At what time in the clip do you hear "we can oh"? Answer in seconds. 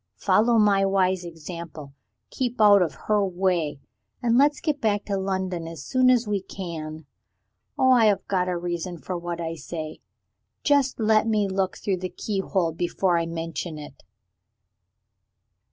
6.27-7.91